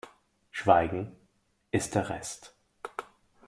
Schweigen 0.49 1.15
ist 1.69 1.93
der 1.93 2.09
Rest. 2.09 2.55